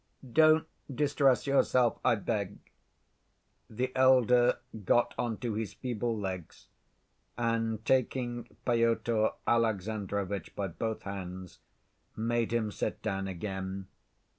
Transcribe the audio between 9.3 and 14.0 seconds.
Alexandrovitch by both hands, made him sit down again.